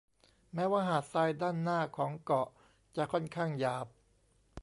[0.53, 2.47] แม้ว่าหาดทรายด้านหน้าของเกาะ
[2.95, 3.87] จะค่อนข้างหยาบ